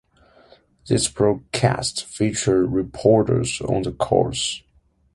[0.87, 4.63] The broadcasts feature reporters on the course.